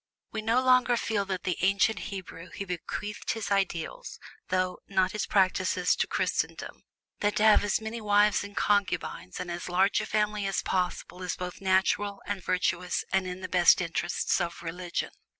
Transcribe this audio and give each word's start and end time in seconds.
We 0.31 0.41
no 0.41 0.63
longer 0.63 0.97
feel 0.97 1.27
with 1.27 1.43
the 1.43 1.59
ancient 1.61 1.99
Hebrew 2.09 2.49
who 2.49 2.65
bequeathed 2.65 3.33
his 3.33 3.51
ideals, 3.51 4.17
though 4.49 4.79
not 4.87 5.11
his 5.11 5.27
practices, 5.27 5.95
to 5.97 6.07
Christendom, 6.07 6.81
that 7.19 7.35
to 7.35 7.43
have 7.43 7.63
as 7.63 7.79
many 7.79 8.01
wives 8.01 8.43
and 8.43 8.57
concubines 8.57 9.39
and 9.39 9.51
as 9.51 9.69
large 9.69 10.01
a 10.01 10.07
family 10.07 10.47
as 10.47 10.63
possible 10.63 11.21
is 11.21 11.35
both 11.35 11.61
natural 11.61 12.19
and 12.25 12.43
virtuous 12.43 13.05
and 13.13 13.27
in 13.27 13.41
the 13.41 13.47
best 13.47 13.79
interests 13.79 14.41
of 14.41 14.63
religion. 14.63 15.11